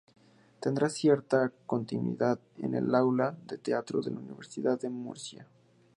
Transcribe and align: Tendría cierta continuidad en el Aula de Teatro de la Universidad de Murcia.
Tendría 0.59 0.89
cierta 0.89 1.51
continuidad 1.67 2.39
en 2.57 2.73
el 2.73 2.95
Aula 2.95 3.37
de 3.45 3.59
Teatro 3.59 4.01
de 4.01 4.09
la 4.09 4.17
Universidad 4.17 4.79
de 4.81 4.89
Murcia. 4.89 5.47